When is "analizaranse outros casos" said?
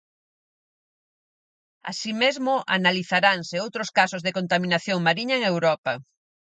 2.77-4.21